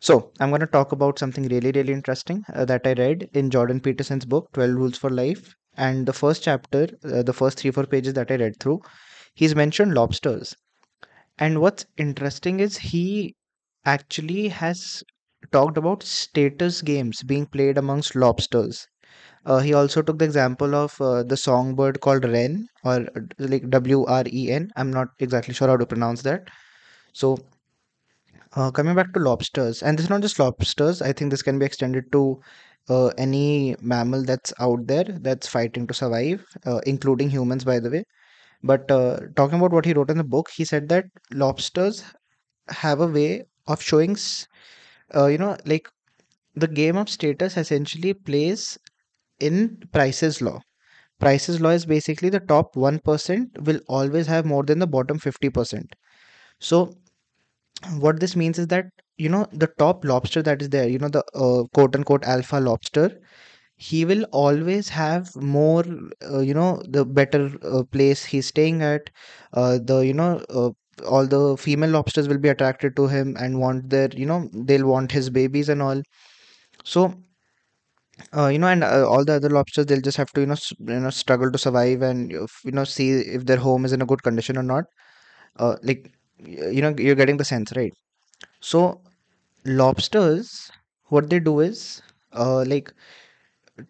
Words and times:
So, 0.00 0.32
I'm 0.40 0.50
going 0.50 0.60
to 0.60 0.66
talk 0.66 0.92
about 0.92 1.18
something 1.18 1.44
really, 1.48 1.70
really 1.72 1.92
interesting 1.92 2.44
uh, 2.52 2.64
that 2.66 2.86
I 2.86 2.92
read 2.94 3.30
in 3.32 3.50
Jordan 3.50 3.80
Peterson's 3.80 4.26
book, 4.26 4.48
12 4.52 4.72
Rules 4.74 4.98
for 4.98 5.08
Life. 5.10 5.54
And 5.76 6.06
the 6.06 6.12
first 6.12 6.42
chapter, 6.42 6.88
uh, 7.04 7.22
the 7.22 7.32
first 7.32 7.58
three, 7.58 7.70
four 7.70 7.86
pages 7.86 8.12
that 8.14 8.30
I 8.30 8.34
read 8.36 8.58
through, 8.60 8.80
he's 9.34 9.54
mentioned 9.54 9.94
lobsters. 9.94 10.54
And 11.38 11.60
what's 11.60 11.86
interesting 11.98 12.60
is 12.60 12.78
he 12.78 13.36
actually 13.84 14.48
has 14.48 15.02
talked 15.52 15.78
about 15.78 16.02
status 16.04 16.82
games 16.82 17.22
being 17.22 17.46
played 17.46 17.78
amongst 17.78 18.16
lobsters. 18.16 18.88
Uh, 19.46 19.60
he 19.60 19.74
also 19.74 20.02
took 20.02 20.18
the 20.18 20.26
example 20.26 20.74
of 20.74 21.00
uh, 21.00 21.22
the 21.24 21.36
songbird 21.36 22.00
called 22.00 22.24
wren 22.24 22.68
or 22.84 23.06
uh, 23.16 23.20
like 23.38 23.70
W 23.70 24.04
R 24.06 24.24
E 24.26 24.50
N. 24.50 24.70
I'm 24.76 24.92
not 24.92 25.08
exactly 25.20 25.54
sure 25.54 25.68
how 25.68 25.76
to 25.78 25.86
pronounce 25.86 26.22
that. 26.22 26.48
So, 27.12 27.38
uh, 28.56 28.70
coming 28.70 28.94
back 28.94 29.12
to 29.14 29.20
lobsters, 29.20 29.82
and 29.82 29.98
this 29.98 30.04
is 30.04 30.10
not 30.10 30.22
just 30.22 30.38
lobsters, 30.38 31.02
I 31.02 31.12
think 31.12 31.30
this 31.30 31.42
can 31.42 31.58
be 31.58 31.66
extended 31.66 32.10
to 32.12 32.40
uh, 32.88 33.08
any 33.18 33.76
mammal 33.80 34.24
that's 34.24 34.52
out 34.60 34.86
there 34.86 35.04
that's 35.04 35.48
fighting 35.48 35.86
to 35.88 35.94
survive, 35.94 36.44
uh, 36.66 36.80
including 36.86 37.30
humans, 37.30 37.64
by 37.64 37.80
the 37.80 37.90
way. 37.90 38.04
But 38.62 38.90
uh, 38.90 39.20
talking 39.36 39.58
about 39.58 39.72
what 39.72 39.86
he 39.86 39.94
wrote 39.94 40.10
in 40.10 40.18
the 40.18 40.24
book, 40.24 40.50
he 40.50 40.64
said 40.64 40.88
that 40.90 41.06
lobsters 41.32 42.04
have 42.68 43.00
a 43.00 43.06
way 43.08 43.44
of 43.68 43.82
showing, 43.82 44.16
uh, 45.14 45.26
you 45.26 45.38
know, 45.38 45.56
like 45.64 45.88
the 46.56 46.68
game 46.68 46.96
of 46.96 47.08
status 47.10 47.56
essentially 47.56 48.14
plays 48.14 48.78
in 49.40 49.78
Price's 49.92 50.42
law. 50.42 50.60
Price's 51.20 51.60
law 51.60 51.70
is 51.70 51.86
basically 51.86 52.30
the 52.30 52.40
top 52.40 52.76
1% 52.76 53.62
will 53.62 53.80
always 53.88 54.26
have 54.28 54.46
more 54.46 54.64
than 54.64 54.80
the 54.80 54.86
bottom 54.88 55.18
50%. 55.18 55.94
So, 56.60 56.96
what 57.98 58.20
this 58.20 58.36
means 58.36 58.58
is 58.58 58.66
that, 58.68 58.86
you 59.16 59.28
know, 59.28 59.46
the 59.52 59.66
top 59.78 60.04
lobster 60.04 60.42
that 60.42 60.62
is 60.62 60.68
there, 60.70 60.88
you 60.88 60.98
know, 60.98 61.08
the 61.08 61.24
uh, 61.34 61.64
quote 61.74 61.94
unquote 61.96 62.24
alpha 62.24 62.56
lobster, 62.60 63.20
he 63.76 64.04
will 64.04 64.24
always 64.32 64.88
have 64.90 65.34
more, 65.36 65.84
uh, 66.30 66.40
you 66.40 66.54
know, 66.54 66.82
the 66.88 67.04
better 67.04 67.50
uh, 67.64 67.82
place 67.84 68.24
he's 68.24 68.46
staying 68.48 68.82
at. 68.82 69.10
Uh, 69.54 69.78
the, 69.82 70.00
you 70.00 70.14
know, 70.14 70.44
uh, 70.50 70.70
all 71.06 71.26
the 71.26 71.56
female 71.58 71.90
lobsters 71.90 72.28
will 72.28 72.38
be 72.38 72.48
attracted 72.50 72.96
to 72.96 73.06
him 73.08 73.36
and 73.40 73.60
want 73.60 73.90
their, 73.90 74.08
you 74.16 74.26
know, 74.26 74.48
they'll 74.52 74.86
want 74.86 75.12
his 75.12 75.30
babies 75.30 75.68
and 75.68 75.82
all. 75.82 76.02
So, 76.84 77.14
uh, 78.36 78.48
you 78.48 78.58
know, 78.58 78.66
and 78.68 78.84
uh, 78.84 79.08
all 79.08 79.24
the 79.24 79.34
other 79.34 79.48
lobsters, 79.50 79.86
they'll 79.86 80.00
just 80.00 80.16
have 80.16 80.30
to, 80.32 80.40
you 80.40 80.46
know, 80.46 80.52
s- 80.52 80.72
you 80.78 81.00
know, 81.00 81.10
struggle 81.10 81.50
to 81.50 81.58
survive 81.58 82.02
and, 82.02 82.32
uh, 82.34 82.46
you 82.64 82.72
know, 82.72 82.84
see 82.84 83.10
if 83.12 83.46
their 83.46 83.56
home 83.56 83.84
is 83.84 83.92
in 83.92 84.02
a 84.02 84.06
good 84.06 84.22
condition 84.22 84.56
or 84.56 84.62
not. 84.62 84.84
Uh, 85.58 85.76
like, 85.82 86.12
you 86.46 86.82
know, 86.82 86.94
you're 86.98 87.14
getting 87.14 87.36
the 87.36 87.44
sense, 87.44 87.72
right? 87.76 87.92
So, 88.60 89.02
lobsters, 89.66 90.70
what 91.08 91.30
they 91.30 91.40
do 91.40 91.60
is, 91.60 92.02
uh, 92.34 92.64
like, 92.66 92.92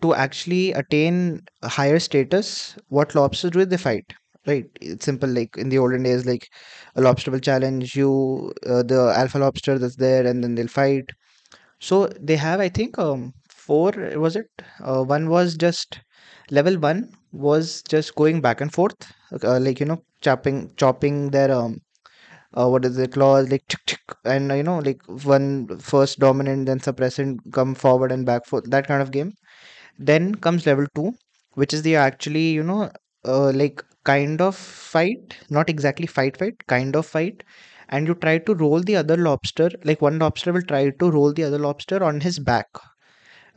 to 0.02 0.14
actually 0.14 0.72
attain 0.72 1.40
a 1.62 1.68
higher 1.68 1.98
status, 1.98 2.76
what 2.88 3.14
lobsters 3.14 3.50
do 3.52 3.60
is 3.60 3.68
they 3.68 3.76
fight. 3.76 4.04
Right, 4.46 4.64
it's 4.80 5.04
simple. 5.04 5.28
Like 5.28 5.56
in 5.58 5.68
the 5.68 5.78
olden 5.78 6.02
days, 6.02 6.24
like 6.24 6.48
a 6.96 7.02
lobster 7.02 7.30
will 7.30 7.40
challenge 7.40 7.94
you, 7.94 8.52
uh, 8.66 8.82
the 8.82 9.12
alpha 9.14 9.38
lobster 9.38 9.78
that's 9.78 9.96
there, 9.96 10.26
and 10.26 10.42
then 10.42 10.54
they'll 10.54 10.66
fight 10.66 11.10
So 11.80 12.08
they 12.20 12.36
have, 12.36 12.60
I 12.60 12.68
think, 12.70 12.98
um, 12.98 13.34
four 13.50 13.92
was 14.16 14.36
it? 14.36 14.48
Uh, 14.82 15.04
one 15.04 15.28
was 15.30 15.56
just 15.56 16.00
level 16.50 16.78
one 16.78 17.12
was 17.32 17.82
just 17.88 18.14
going 18.16 18.40
back 18.40 18.60
and 18.60 18.72
forth, 18.72 18.96
uh, 19.44 19.60
like 19.60 19.80
you 19.80 19.86
know, 19.86 20.02
chopping 20.22 20.72
chopping 20.76 21.30
their 21.30 21.52
um, 21.52 21.80
uh, 22.56 22.68
what 22.68 22.84
is 22.84 22.98
it, 22.98 23.12
claws 23.12 23.50
like 23.50 23.66
tick, 23.68 23.80
tick, 23.86 24.00
and 24.24 24.50
you 24.50 24.62
know, 24.62 24.78
like 24.78 25.00
one 25.24 25.78
first 25.78 26.18
dominant, 26.18 26.66
then 26.66 26.80
suppressant, 26.80 27.38
come 27.52 27.74
forward 27.74 28.12
and 28.12 28.26
back 28.26 28.46
for 28.46 28.60
that 28.62 28.86
kind 28.86 29.02
of 29.02 29.10
game. 29.10 29.34
Then 29.98 30.34
comes 30.34 30.66
level 30.66 30.86
two, 30.94 31.14
which 31.54 31.74
is 31.74 31.82
the 31.82 31.96
actually 31.96 32.50
you 32.50 32.62
know, 32.62 32.90
uh, 33.24 33.52
like 33.52 33.84
kind 34.04 34.40
of 34.40 34.56
fight, 34.56 35.36
not 35.50 35.70
exactly 35.70 36.06
fight 36.06 36.36
fight, 36.36 36.66
kind 36.66 36.96
of 36.96 37.06
fight. 37.06 37.44
And 37.88 38.06
you 38.08 38.14
try 38.14 38.38
to 38.38 38.54
roll 38.54 38.80
the 38.80 38.96
other 38.96 39.16
lobster, 39.16 39.70
like 39.84 40.00
one 40.02 40.18
lobster 40.18 40.52
will 40.52 40.62
try 40.62 40.90
to 40.90 41.10
roll 41.10 41.32
the 41.32 41.44
other 41.44 41.58
lobster 41.58 42.02
on 42.04 42.20
his 42.20 42.38
back 42.38 42.68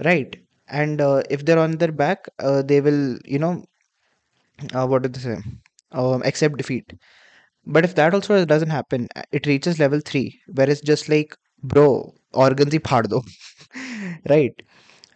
Right. 0.04 0.36
And 0.68 1.02
uh, 1.02 1.24
if 1.30 1.46
they're 1.46 1.60
on 1.60 1.74
their 1.78 1.92
back, 1.92 2.28
uh, 2.40 2.62
they 2.62 2.82
will, 2.82 3.18
you 3.26 3.40
know, 3.40 3.66
uh, 4.74 4.86
what 4.88 5.04
do 5.04 5.10
they 5.10 5.20
say? 5.20 5.38
Um, 5.92 6.22
accept 6.24 6.58
defeat. 6.58 6.94
But 7.66 7.86
if 7.86 7.96
that 7.96 8.14
also 8.14 8.46
doesn't 8.46 8.70
happen, 8.70 9.08
it 9.32 9.46
reaches 9.46 9.80
level 9.80 10.00
three, 10.00 10.40
where 10.54 10.70
it's 10.70 10.82
just 10.82 11.10
like, 11.10 11.36
bro, 11.62 12.14
organs 12.34 12.74
hi 12.88 13.02
do. 13.04 13.22
Right. 14.30 14.54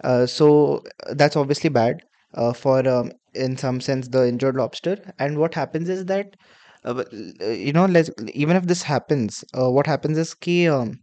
Uh, 0.03 0.25
so 0.25 0.84
that's 1.12 1.35
obviously 1.38 1.69
bad 1.69 2.02
uh, 2.35 2.53
for, 2.53 2.88
um, 2.88 3.12
in 3.35 3.58
some 3.58 3.81
sense, 3.81 4.08
the 4.09 4.28
injured 4.28 4.56
lobster. 4.56 4.97
And 5.19 5.38
what 5.38 5.53
happens 5.56 5.90
is 5.90 6.06
that, 6.06 6.35
uh, 6.85 7.03
uh, 7.41 7.47
you 7.50 7.74
know, 7.74 7.85
let's, 7.85 8.09
even 8.34 8.58
if 8.58 8.66
this 8.68 8.84
happens, 8.84 9.44
uh, 9.59 9.72
what 9.72 9.88
happens 9.88 10.18
is 10.18 10.34
ki, 10.34 10.68
um, 10.69 11.00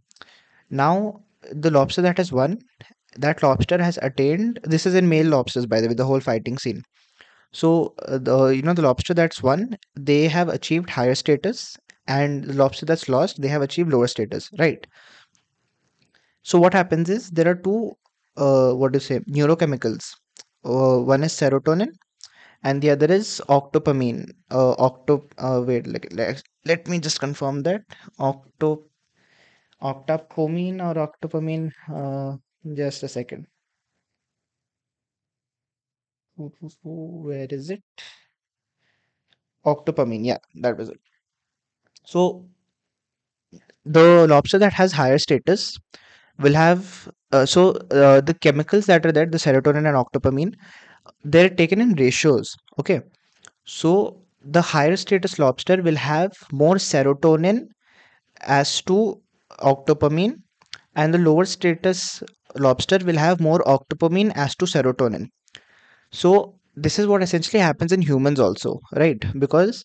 now 0.69 1.21
the 1.51 1.71
lobster 1.71 2.01
that 2.01 2.17
has 2.17 2.31
won 2.31 2.57
that 3.17 3.43
lobster 3.43 3.81
has 3.81 3.99
attained 4.01 4.59
this 4.63 4.85
is 4.85 4.95
in 4.95 5.09
male 5.09 5.27
lobsters 5.27 5.65
by 5.65 5.81
the 5.81 5.87
way 5.87 5.93
the 5.93 6.05
whole 6.05 6.19
fighting 6.19 6.57
scene 6.57 6.81
so 7.59 7.69
uh, 8.07 8.17
the 8.27 8.37
you 8.57 8.61
know 8.61 8.73
the 8.73 8.81
lobster 8.87 9.13
that's 9.19 9.41
won 9.41 9.77
they 9.95 10.27
have 10.27 10.49
achieved 10.49 10.89
higher 10.89 11.15
status 11.15 11.75
and 12.07 12.43
the 12.45 12.53
lobster 12.53 12.85
that's 12.85 13.09
lost 13.09 13.41
they 13.41 13.47
have 13.47 13.61
achieved 13.61 13.91
lower 13.91 14.07
status 14.07 14.49
right? 14.59 14.87
So 16.43 16.59
what 16.59 16.73
happens 16.73 17.09
is 17.09 17.29
there 17.31 17.47
are 17.49 17.55
two 17.55 17.93
uh, 18.37 18.71
what 18.73 18.91
do 18.91 18.97
you 18.97 19.01
say 19.01 19.19
neurochemicals. 19.21 20.11
Uh, 20.63 20.99
one 20.99 21.23
is 21.23 21.33
serotonin 21.33 21.89
and 22.63 22.81
the 22.81 22.91
other 22.91 23.11
is 23.11 23.41
octopamine. 23.49 24.31
Uh, 24.51 24.73
octo 24.73 25.27
uh, 25.39 25.63
wait 25.65 25.87
like, 25.87 26.07
let, 26.13 26.43
let 26.65 26.87
me 26.87 26.99
just 26.99 27.19
confirm 27.19 27.63
that. 27.63 27.81
Octo 28.19 28.85
octapamine 29.81 30.79
or 30.87 30.95
octopamine 31.07 31.71
uh, 31.89 32.37
just 32.75 33.03
a 33.03 33.07
second 33.09 33.47
where 36.83 37.47
is 37.49 37.69
it 37.69 37.83
Octopamine, 39.65 40.25
yeah, 40.25 40.37
that 40.55 40.77
was 40.77 40.89
it. 40.89 40.99
So 42.05 42.45
the 43.85 44.27
lobster 44.27 44.57
that 44.59 44.73
has 44.73 44.91
higher 44.91 45.17
status 45.17 45.77
will 46.39 46.53
have 46.53 47.09
uh, 47.31 47.45
so 47.45 47.71
uh, 47.91 48.21
the 48.21 48.33
chemicals 48.41 48.85
that 48.85 49.05
are 49.05 49.11
there, 49.11 49.25
the 49.25 49.37
serotonin 49.37 49.87
and 49.87 49.97
octopamine, 49.97 50.53
they're 51.23 51.49
taken 51.49 51.81
in 51.81 51.93
ratios. 51.95 52.55
Okay, 52.79 53.01
so 53.65 54.21
the 54.43 54.61
higher 54.61 54.95
status 54.97 55.39
lobster 55.39 55.81
will 55.81 55.95
have 55.95 56.31
more 56.51 56.75
serotonin 56.75 57.67
as 58.41 58.81
to 58.83 59.21
octopamine, 59.59 60.35
and 60.95 61.13
the 61.13 61.19
lower 61.19 61.45
status 61.45 62.23
lobster 62.55 62.99
will 63.03 63.17
have 63.17 63.39
more 63.41 63.59
octopamine 63.65 64.31
as 64.35 64.55
to 64.55 64.65
serotonin. 64.65 65.27
So 66.15 66.55
this 66.75 66.97
is 66.99 67.05
what 67.07 67.21
essentially 67.21 67.61
happens 67.61 67.91
in 67.91 68.01
humans 68.01 68.39
also, 68.39 68.79
right? 68.93 69.23
Because 69.39 69.83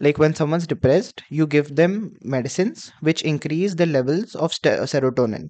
like 0.00 0.18
when 0.18 0.34
someone's 0.34 0.66
depressed 0.66 1.22
you 1.30 1.46
give 1.46 1.76
them 1.76 2.16
medicines 2.22 2.92
which 3.00 3.22
increase 3.22 3.74
the 3.74 3.86
levels 3.86 4.34
of 4.36 4.52
serotonin 4.52 5.48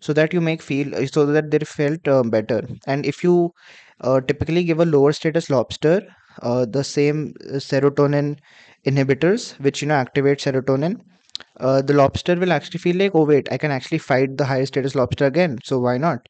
so 0.00 0.12
that 0.14 0.32
you 0.32 0.40
make 0.40 0.62
feel 0.62 1.06
so 1.08 1.26
that 1.26 1.50
they 1.52 1.58
felt 1.60 2.08
uh, 2.08 2.22
better. 2.24 2.66
And 2.86 3.06
if 3.06 3.24
you 3.24 3.52
uh, 4.00 4.20
typically 4.22 4.64
give 4.64 4.80
a 4.80 4.86
lower 4.86 5.12
status 5.12 5.50
lobster 5.50 6.02
uh, 6.42 6.66
the 6.66 6.84
same 6.84 7.34
uh, 7.48 7.54
serotonin 7.58 8.38
inhibitors 8.86 9.58
which 9.60 9.82
you 9.82 9.88
know 9.88 9.94
activate 9.96 10.38
serotonin 10.40 11.00
uh, 11.60 11.82
the 11.82 11.94
lobster 11.94 12.36
will 12.36 12.52
actually 12.52 12.80
feel 12.80 12.96
like 12.96 13.12
oh 13.14 13.24
wait 13.24 13.48
i 13.52 13.58
can 13.58 13.70
actually 13.72 13.98
fight 13.98 14.36
the 14.38 14.46
higher 14.46 14.66
status 14.66 14.94
lobster 14.96 15.26
again 15.26 15.58
so 15.64 15.78
why 15.78 15.98
not? 15.98 16.28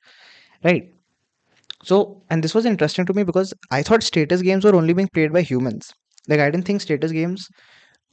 Right 0.64 0.93
so 1.82 2.22
and 2.30 2.42
this 2.44 2.54
was 2.54 2.66
interesting 2.66 3.06
to 3.06 3.14
me 3.14 3.22
because 3.25 3.52
i 3.70 3.82
thought 3.82 4.02
status 4.02 4.42
games 4.42 4.64
were 4.64 4.75
only 4.76 4.92
being 4.92 5.08
played 5.14 5.32
by 5.32 5.42
humans. 5.42 5.92
Like 6.28 6.40
i 6.40 6.50
didn't 6.50 6.66
think 6.66 6.80
status 6.82 7.12
games 7.12 7.48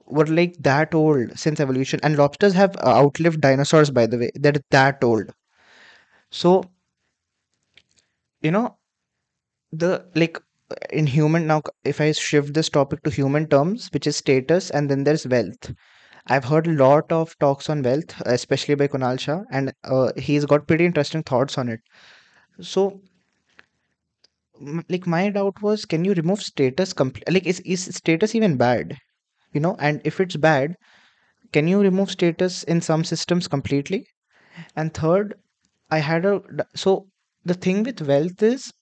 were 0.05 0.25
like 0.27 0.55
that 0.61 0.95
old 0.95 1.37
since 1.39 1.59
evolution. 1.59 1.99
And 2.03 2.17
lobsters 2.17 2.53
have 2.53 2.75
uh, 2.77 2.89
outlived 3.05 3.41
dinosaurs 3.41 3.91
by 3.91 4.07
the 4.07 4.17
way. 4.19 4.31
They're 4.35 4.53
that 4.71 5.03
old. 5.03 5.31
So 6.31 6.63
you 8.41 8.51
know 8.51 8.77
the 9.71 10.05
like 10.15 10.39
in 10.91 11.07
human 11.07 11.47
now 11.47 11.61
if 11.85 12.01
i 12.01 12.11
shift 12.11 12.53
this 12.55 12.69
topic 12.69 13.03
to 13.03 13.11
human 13.11 13.47
terms 13.47 13.89
which 13.93 14.07
is 14.07 14.17
status 14.17 14.69
and 14.71 14.89
then 14.89 15.03
there's 15.03 15.27
wealth. 15.27 15.73
I've 16.27 16.45
heard 16.45 16.67
a 16.67 16.71
lot 16.73 17.11
of 17.11 17.37
talks 17.39 17.69
on 17.69 17.83
wealth 17.83 18.21
especially 18.25 18.75
by 18.75 18.87
kunal 18.89 19.19
shah 19.19 19.43
and 19.51 19.73
uh, 19.85 20.11
he's 20.17 20.45
got 20.45 20.67
pretty 20.67 20.85
interesting 20.85 21.23
thoughts 21.23 21.57
on 21.57 21.69
it. 21.69 21.81
So 22.61 23.01
like 24.89 25.07
my 25.07 25.29
doubt 25.29 25.61
was 25.61 25.85
can 25.85 26.03
you 26.05 26.13
remove 26.13 26.41
status 26.41 26.93
completely 26.93 27.33
like 27.35 27.45
is, 27.47 27.59
is 27.61 27.85
status 27.95 28.35
even 28.35 28.57
bad? 28.57 28.97
You 29.53 29.61
know 29.61 29.75
and 29.79 30.01
if 30.05 30.19
it's 30.19 30.35
bad 30.37 30.75
can 31.53 31.67
you 31.67 31.81
remove 31.81 32.11
status 32.11 32.63
in 32.63 32.81
some 32.81 33.03
systems 33.05 33.47
completely? 33.47 34.07
And 34.75 34.93
third 34.93 35.35
i 35.91 35.99
had 35.99 36.25
a 36.25 36.41
so 36.75 37.07
the 37.45 37.55
thing 37.55 37.83
with 37.83 38.01
wealth 38.01 38.43
is 38.43 38.73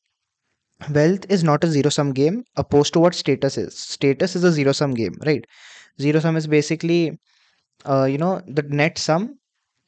wealth 0.93 1.25
is 1.29 1.43
not 1.43 1.63
a 1.63 1.67
zero 1.67 1.89
sum 1.89 2.11
game 2.13 2.43
opposed 2.57 2.93
to 2.93 2.99
what 2.99 3.15
status 3.15 3.57
is. 3.57 3.77
Status 3.77 4.35
is 4.35 4.43
a 4.43 4.51
zero 4.51 4.71
sum 4.71 4.93
game 4.93 5.15
right? 5.25 5.45
Zero 6.01 6.19
sum 6.19 6.35
is 6.37 6.47
basically 6.47 7.19
uh, 7.85 8.05
you 8.05 8.17
know 8.17 8.41
the 8.47 8.63
net 8.63 8.97
sum 8.97 9.37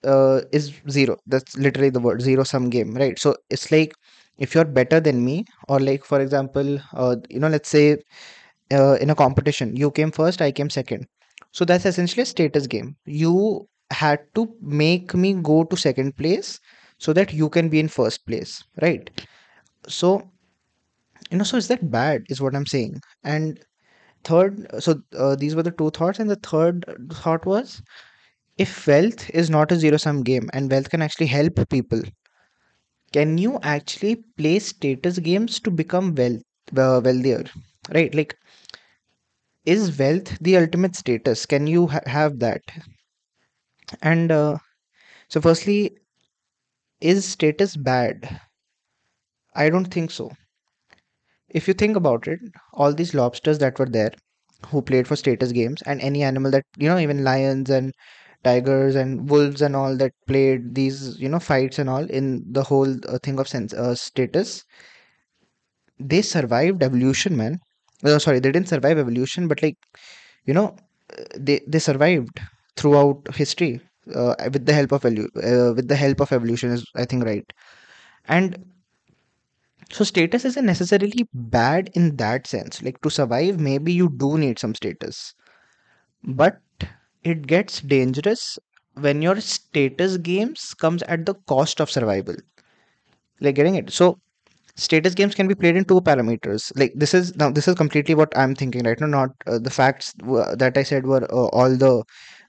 uh, 0.05 0.41
is 0.53 0.73
zero. 0.89 1.17
That's 1.27 1.57
literally 1.57 1.89
the 1.91 1.99
word 2.01 2.21
zero 2.21 2.43
sum 2.43 2.69
game 2.69 2.95
right? 2.95 3.19
So 3.19 3.35
it's 3.49 3.71
like 3.71 3.93
if 4.37 4.53
you're 4.55 4.65
better 4.65 4.99
than 4.99 5.23
me 5.25 5.45
or 5.69 5.79
like 5.79 6.03
for 6.05 6.21
example 6.21 6.79
uh, 6.93 7.15
you 7.29 7.39
know 7.39 7.47
let's 7.47 7.69
say 7.69 7.97
uh, 8.71 8.93
in 9.01 9.09
a 9.09 9.15
competition 9.15 9.75
you 9.75 9.91
came 9.91 10.11
first 10.11 10.41
i 10.41 10.51
came 10.51 10.69
second. 10.69 11.07
So 11.51 11.65
that's 11.65 11.85
essentially 11.85 12.23
a 12.23 12.25
status 12.25 12.67
game. 12.67 12.97
You 13.05 13.67
had 13.91 14.19
to 14.35 14.53
make 14.61 15.13
me 15.15 15.33
go 15.35 15.63
to 15.63 15.77
second 15.77 16.17
place 16.17 16.59
so 16.97 17.13
that 17.13 17.33
you 17.33 17.49
can 17.49 17.69
be 17.69 17.79
in 17.79 17.87
first 17.87 18.25
place 18.25 18.63
right? 18.81 19.09
So 19.87 20.29
you 21.31 21.37
know 21.37 21.43
so 21.43 21.57
is 21.57 21.67
that 21.67 21.89
bad 21.91 22.23
is 22.29 22.41
what 22.41 22.55
i'm 22.55 22.65
saying? 22.65 22.99
And 23.23 23.59
third 24.25 24.67
so 24.83 25.01
uh, 25.17 25.35
these 25.35 25.55
were 25.55 25.63
the 25.63 25.71
two 25.71 25.91
thoughts 25.91 26.19
and 26.19 26.29
the 26.29 26.37
third 26.37 26.85
thought 27.13 27.45
was 27.45 27.81
if 28.57 28.87
wealth 28.87 29.29
is 29.31 29.49
not 29.49 29.71
a 29.71 29.77
zero 29.77 29.97
sum 29.97 30.23
game 30.23 30.49
and 30.53 30.71
wealth 30.71 30.89
can 30.91 31.01
actually 31.03 31.27
help 31.27 31.59
people 31.69 32.01
can 33.15 33.39
you 33.39 33.59
actually 33.63 34.17
play 34.37 34.59
status 34.59 35.17
games 35.19 35.59
to 35.59 35.71
become 35.71 36.13
wealth 36.15 36.43
uh, 36.77 37.01
wealthier? 37.03 37.45
Right 37.91 38.13
like 38.13 38.37
is 39.63 39.99
wealth 39.99 40.39
the 40.41 40.57
ultimate 40.57 40.95
status? 40.95 41.45
Can 41.45 41.67
you 41.67 41.85
ha- 41.85 41.99
have 42.07 42.39
that? 42.39 42.63
And 44.01 44.31
uh, 44.31 44.57
so 45.29 45.41
firstly 45.41 45.97
is 46.99 47.23
status 47.25 47.77
bad? 47.77 48.41
I 49.55 49.69
don't 49.71 49.91
think 49.91 50.11
so. 50.11 50.29
If 51.49 51.67
you 51.67 51.73
think 51.73 51.97
about 51.97 52.27
it 52.27 52.39
all 52.73 52.93
these 52.93 53.15
lobsters 53.15 53.57
that 53.57 53.79
were 53.79 53.87
there 53.87 54.11
who 54.67 54.83
played 54.83 55.07
for 55.07 55.15
status 55.15 55.51
games 55.51 55.81
and 55.81 55.99
any 55.99 56.21
animal 56.21 56.51
that 56.51 56.65
you 56.77 56.87
know 56.87 56.99
even 56.99 57.23
lions 57.23 57.71
and 57.71 57.95
tigers 58.45 58.95
and 58.95 59.29
wolves 59.29 59.61
and 59.61 59.75
all 59.75 59.97
that 59.97 60.13
played 60.27 60.75
these 60.75 61.19
you 61.19 61.29
know 61.29 61.39
fights 61.39 61.79
and 61.79 61.89
all 61.89 62.05
in 62.05 62.43
the 62.51 62.63
whole 62.63 62.95
uh, 63.09 63.19
thing 63.23 63.39
of 63.39 63.49
sense 63.49 63.73
uh, 63.73 63.95
status. 63.95 64.65
They 65.99 66.21
survived 66.21 66.83
evolution 66.83 67.35
man. 67.37 67.59
Uh, 68.03 68.19
sorry 68.19 68.39
they 68.39 68.51
didn't 68.51 68.69
survive 68.69 68.97
evolution 68.97 69.47
but 69.47 69.61
like 69.63 69.77
you 70.45 70.53
know 70.53 70.75
uh, 71.17 71.23
they 71.37 71.61
they 71.67 71.79
survived 71.79 72.39
throughout 72.77 73.35
history 73.35 73.81
uh, 74.15 74.35
with 74.53 74.65
the 74.65 74.73
help 74.73 74.91
of 74.93 75.05
uh, 75.05 75.73
with 75.77 75.87
the 75.87 75.95
help 75.95 76.19
of 76.21 76.31
evolution 76.33 76.71
is 76.71 76.85
i 76.95 77.05
think 77.05 77.25
right. 77.25 77.51
And 78.27 78.65
so 79.91 80.03
status 80.03 80.45
isn't 80.45 80.65
necessarily 80.65 81.27
bad 81.33 81.89
in 81.93 82.15
that 82.17 82.45
sense. 82.47 82.81
Like 82.83 83.01
to 83.01 83.09
survive 83.09 83.59
maybe 83.59 83.93
you 83.93 84.09
do 84.09 84.37
need 84.37 84.59
some 84.59 84.75
status. 84.75 85.33
But 86.23 86.59
it 87.25 87.45
gets 87.47 87.81
dangerous 87.81 88.57
when 88.93 89.21
your 89.21 89.41
status 89.41 90.15
games 90.17 90.73
comes 90.75 91.03
at 91.03 91.25
the 91.25 91.33
cost 91.47 91.81
of 91.81 91.91
survival. 91.91 92.35
Like 93.41 93.55
getting 93.55 93.75
it? 93.75 93.91
So 93.91 94.19
status 94.77 95.15
games 95.15 95.35
can 95.35 95.47
be 95.47 95.55
played 95.55 95.77
in 95.77 95.85
two 95.85 96.01
parameters. 96.01 96.71
Like 96.77 96.93
this 96.95 97.13
is 97.13 97.35
now 97.37 97.51
this 97.51 97.67
is 97.67 97.75
completely 97.75 98.15
what 98.15 98.37
i'm 98.37 98.55
thinking 98.55 98.83
right 98.85 98.99
now 99.01 99.07
not 99.07 99.31
uh, 99.47 99.59
the 99.59 99.69
facts 99.71 100.13
w- 100.15 100.55
that 100.57 100.77
i 100.77 100.83
said 100.83 101.05
were 101.07 101.23
uh, 101.31 101.47
all 101.59 101.75
the 101.75 102.03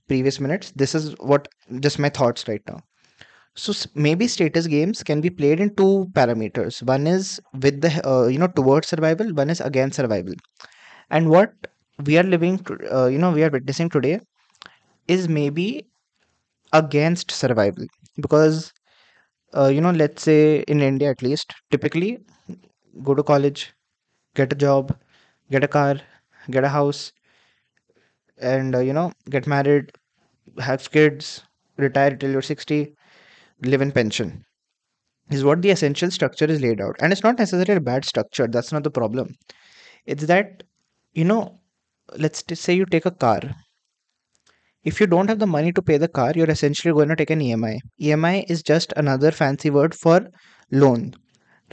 previous 0.09 0.41
minutes. 0.41 0.73
This 0.77 0.95
is 0.95 1.15
what 1.21 1.49
just 1.81 1.99
my 2.01 2.09
thoughts 2.11 2.49
right 2.49 2.63
now. 2.69 2.81
So 3.57 3.73
maybe 3.95 4.29
status 4.29 4.67
games 4.69 5.03
can 5.03 5.21
be 5.23 5.31
played 5.31 5.61
in 5.61 5.75
two 5.77 6.09
parameters. 6.15 6.83
One 6.83 7.07
is 7.07 7.41
with 7.55 7.81
the 7.83 7.93
uh, 8.09 8.27
you 8.29 8.39
know 8.39 8.49
towards 8.49 8.89
survival. 8.89 9.35
One 9.35 9.51
is 9.51 9.61
against 9.61 9.97
survival. 9.97 10.35
And 11.11 11.29
what 11.31 11.53
we 12.05 12.19
are 12.19 12.23
living 12.23 12.59
to, 12.61 12.79
uh, 12.97 13.07
you 13.07 13.19
know 13.19 13.33
we 13.33 13.45
are 13.45 13.51
witnessing 13.51 13.89
today 13.91 14.21
is 15.09 15.29
maybe 15.29 15.87
against 16.73 17.31
survival. 17.33 17.87
Because 18.21 18.73
uh, 19.57 19.69
you 19.69 19.81
know 19.81 19.91
let's 19.93 20.23
say 20.23 20.61
in 20.75 20.81
india 20.83 21.11
at 21.11 21.23
least 21.23 21.55
typically 21.71 22.19
go 23.03 23.15
to 23.15 23.23
college 23.23 23.73
get 24.35 24.53
a 24.53 24.57
job 24.57 24.97
get 25.51 25.65
a 25.65 25.69
car 25.69 25.97
get 26.51 26.65
a 26.65 26.69
house 26.69 27.13
and 28.39 28.75
uh, 28.75 28.81
you 28.81 28.93
know 28.93 29.13
get 29.31 29.47
married 29.47 29.93
have 30.61 30.91
kids 30.91 31.45
retire 31.79 32.17
till 32.17 32.31
you're 32.33 32.43
60 32.43 32.95
live 33.63 33.83
in 33.83 33.93
pension 33.93 34.45
is 35.31 35.45
what 35.45 35.63
the 35.63 35.71
essential 35.71 36.11
structure 36.11 36.47
is 36.47 36.61
laid 36.61 36.81
out. 36.81 36.97
And 37.01 37.13
it's 37.13 37.23
not 37.23 37.39
necessarily 37.39 37.77
a 37.79 37.81
bad 37.81 38.05
structure. 38.05 38.47
That's 38.49 38.73
not 38.73 38.85
the 38.85 38.91
problem. 38.91 39.35
It's 40.07 40.27
that 40.27 40.65
you 41.15 41.25
know 41.25 41.61
let's 42.19 42.45
say 42.61 42.75
you 42.75 42.87
take 42.87 43.07
a 43.07 43.13
car 43.13 43.41
if 44.91 45.01
you 45.01 45.07
don't 45.07 45.29
have 45.31 45.39
the 45.41 45.47
money 45.57 45.73
to 45.73 45.83
pay 45.89 45.97
the 45.99 46.09
car 46.19 46.33
you're 46.37 46.51
essentially 46.57 46.95
going 46.99 47.09
to 47.13 47.17
take 47.23 47.31
an 47.37 47.41
emi 47.51 47.75
emi 48.13 48.37
is 48.55 48.63
just 48.73 48.93
another 49.03 49.31
fancy 49.41 49.71
word 49.71 49.95
for 49.95 50.19
loan 50.71 51.15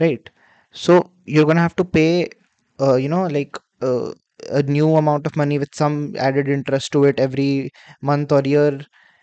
right? 0.00 0.30
So 0.72 1.10
you're 1.24 1.44
going 1.44 1.56
to 1.56 1.62
have 1.62 1.76
to 1.76 1.84
pay 1.84 2.28
uh, 2.80 2.96
you 2.96 3.08
know 3.08 3.26
like 3.26 3.58
uh, 3.82 4.12
a 4.50 4.62
new 4.62 4.96
amount 4.96 5.26
of 5.26 5.36
money 5.36 5.58
with 5.58 5.74
some 5.74 6.14
added 6.16 6.48
interest 6.48 6.92
to 6.92 7.04
it 7.04 7.20
every 7.20 7.70
month 8.02 8.32
or 8.32 8.42
year 8.44 8.80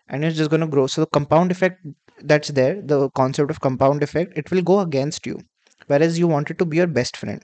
and 0.10 0.26
it's 0.26 0.38
just 0.38 0.50
going 0.50 0.62
to 0.62 0.68
grow. 0.68 0.88
So 0.88 1.02
the 1.02 1.08
compound 1.08 1.52
effect 1.52 1.86
that's 2.24 2.50
there 2.50 2.82
the 2.82 3.10
concept 3.12 3.50
of 3.52 3.60
compound 3.62 4.04
effect 4.04 4.38
it 4.38 4.52
will 4.52 4.62
go 4.62 4.80
against 4.82 5.26
you 5.26 5.40
whereas 5.88 6.20
you 6.20 6.28
want 6.28 6.52
it 6.52 6.60
to 6.60 6.66
be 6.66 6.78
your 6.78 6.88
best 6.88 7.18
friend. 7.18 7.42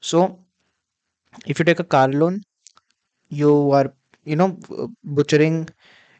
So 0.00 0.40
if 1.46 1.58
you 1.58 1.64
take 1.64 1.80
a 1.80 1.84
car 1.94 2.08
loan 2.08 2.40
you 3.28 3.52
are 3.78 3.92
you 4.24 4.36
know 4.36 4.50
butchering 5.04 5.68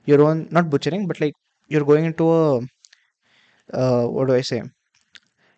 your 0.07 0.23
own 0.29 0.49
not 0.51 0.71
butchering 0.71 1.07
but 1.09 1.21
like 1.21 1.35
you're 1.69 1.85
going 1.93 2.05
into 2.07 2.31
a 2.31 2.61
uh, 3.73 4.07
what 4.07 4.29
do 4.29 4.35
i 4.35 4.41
say? 4.41 4.63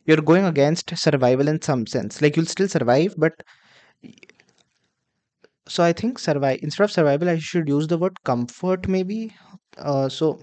You're 0.07 0.23
going 0.23 0.45
against 0.47 0.97
survival 0.99 1.49
in 1.49 1.63
some 1.63 1.87
sense. 1.87 2.23
Like 2.23 2.37
you'll 2.37 2.47
still 2.47 2.69
survive 2.69 3.15
but 3.19 3.35
so 5.75 5.83
i 5.85 5.93
think 5.93 6.19
survive 6.19 6.59
instead 6.63 6.85
of 6.85 6.93
survival 6.93 7.29
i 7.29 7.39
should 7.39 7.69
use 7.69 7.87
the 7.87 7.99
word 7.99 8.17
comfort 8.25 8.89
maybe? 8.89 9.35
Uh, 9.79 10.09
so 10.09 10.39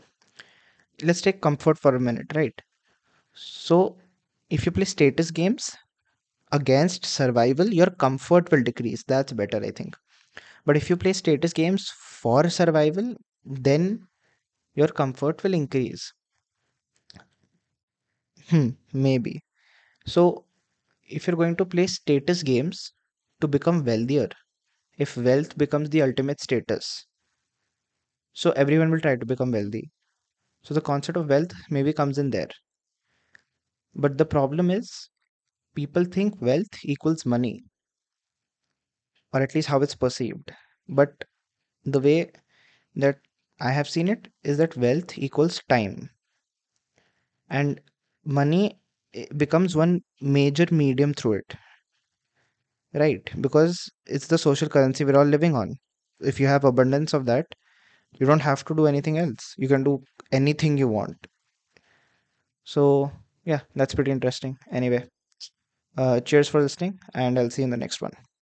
let's 1.04 1.22
take 1.22 1.40
comfort 1.42 1.78
for 1.78 1.96
a 1.96 2.00
minute 2.00 2.32
right? 2.36 2.60
So 3.34 3.98
if 4.50 4.66
you 4.66 4.72
play 4.74 4.86
status 4.86 5.32
games 5.32 5.72
against 6.52 7.06
survival 7.06 7.68
your 7.74 7.92
comfort 7.92 8.52
will 8.52 8.64
decrease. 8.64 9.04
That's 9.04 9.34
better 9.34 9.64
i 9.64 9.72
think 9.72 9.96
but 10.66 10.78
if 10.78 10.90
you 10.90 10.98
play 10.98 11.14
status 11.14 11.54
games 11.54 11.90
for 12.22 12.50
survival 12.50 13.16
then 13.46 14.08
your 14.76 14.90
comfort 14.90 15.44
will 15.44 15.54
increase. 15.54 16.14
Hmm 18.50 18.70
maybe. 18.94 19.44
So 20.06 20.46
if 21.10 21.28
you're 21.28 21.38
going 21.38 21.58
to 21.58 21.66
play 21.66 21.88
status 21.88 22.44
games 22.44 22.94
to 23.42 23.48
become 23.48 23.86
wealthier 23.86 24.30
if 24.98 25.18
wealth 25.18 25.58
becomes 25.58 25.90
the 25.92 26.04
ultimate 26.04 26.42
status 26.42 27.08
so 28.32 28.52
everyone 28.52 28.92
will 28.92 29.00
try 29.00 29.16
to 29.16 29.26
become 29.26 29.52
wealthy. 29.52 29.90
So 30.64 30.74
the 30.74 30.82
concept 30.82 31.18
of 31.18 31.30
wealth 31.30 31.54
maybe 31.70 31.94
comes 31.94 32.18
in 32.20 32.32
there. 32.32 32.50
But 33.96 34.20
the 34.20 34.26
problem 34.28 34.70
is 34.70 35.10
people 35.76 36.06
think 36.06 36.42
wealth 36.42 36.84
equals 36.84 37.26
money 37.26 37.66
or 39.34 39.42
at 39.42 39.56
least 39.56 39.68
how 39.68 39.82
it's 39.82 39.96
perceived. 39.96 40.52
But 40.88 41.26
the 41.86 42.00
way 42.02 42.32
that 42.96 43.20
i 43.60 43.72
have 43.72 43.90
seen 43.90 44.08
it 44.10 44.30
is 44.44 44.58
that 44.58 44.78
wealth 44.78 45.18
equals 45.18 45.62
time. 45.70 46.10
And 47.50 47.80
money 48.26 48.80
eh, 49.14 49.28
becomes 49.38 49.76
one 49.78 50.04
major 50.20 50.66
medium 50.72 51.14
through 51.14 51.34
it. 51.36 51.56
Right? 52.94 53.30
Because 53.42 53.92
it's 54.08 54.28
the 54.28 54.38
social 54.40 54.68
currency 54.70 55.06
we're 55.06 55.18
all 55.18 55.26
living 55.26 55.56
on. 55.56 55.76
If 56.20 56.40
you 56.40 56.48
have 56.48 56.64
abundance 56.64 57.14
of 57.14 57.26
that 57.26 57.46
you 58.20 58.26
don't 58.28 58.42
have 58.42 58.66
to 58.66 58.76
do 58.76 58.88
anything 58.88 59.18
else. 59.20 59.56
You 59.58 59.68
can 59.68 59.84
do 59.84 60.04
anything 60.32 60.78
you 60.78 60.88
want. 60.88 61.28
So 62.66 63.12
yeah 63.46 63.62
that's 63.76 63.96
pretty 63.96 64.12
interesting. 64.12 64.58
Anyway 64.72 65.08
uh 65.98 66.20
cheers 66.22 66.50
for 66.50 66.62
listening 66.62 67.00
and 67.14 67.40
i'll 67.40 67.50
see 67.50 67.62
you 67.62 67.66
in 67.66 67.72
the 67.72 67.78
next 67.78 68.02
one 68.02 68.14